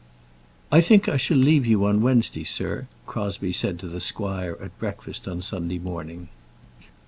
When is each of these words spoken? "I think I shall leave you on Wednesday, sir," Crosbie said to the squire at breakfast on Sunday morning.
"I 0.71 0.81
think 0.81 1.07
I 1.07 1.17
shall 1.17 1.37
leave 1.37 1.67
you 1.67 1.85
on 1.85 2.01
Wednesday, 2.01 2.43
sir," 2.43 2.87
Crosbie 3.05 3.51
said 3.51 3.77
to 3.77 3.87
the 3.87 3.99
squire 3.99 4.57
at 4.59 4.75
breakfast 4.79 5.27
on 5.27 5.43
Sunday 5.43 5.77
morning. 5.77 6.29